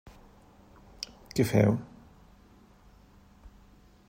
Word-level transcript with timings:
Què 1.39 1.45
feu? 1.51 1.77